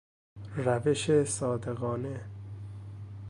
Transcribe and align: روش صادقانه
روش 0.55 1.23
صادقانه 1.23 2.25